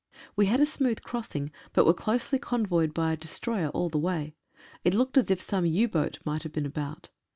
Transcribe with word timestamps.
We 0.35 0.47
had 0.47 0.59
a 0.59 0.65
smooth 0.65 1.03
crossing, 1.03 1.51
but 1.73 1.85
were 1.85 1.93
closely 1.93 2.39
convoyed 2.39 2.91
by 2.91 3.13
a 3.13 3.15
destroyer 3.17 3.67
all 3.69 3.87
the 3.87 3.99
way. 3.99 4.33
It 4.83 4.95
looked 4.95 5.15
as 5.15 5.29
if 5.29 5.39
some 5.39 5.63
U 5.67 5.87
boat 5.87 6.17
might 6.25 6.41
have 6.41 6.53
been 6.53 6.65
about. 6.65 7.09